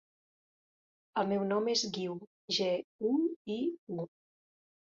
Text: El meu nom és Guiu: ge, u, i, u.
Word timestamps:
El 1.23 1.29
meu 1.33 1.43
nom 1.51 1.69
és 1.73 1.83
Guiu: 1.97 2.17
ge, 2.61 2.71
u, 3.11 3.15
i, 3.59 3.63
u. 3.99 4.09